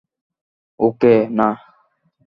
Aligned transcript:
ওকে, 0.79 1.13
না। 1.31 1.49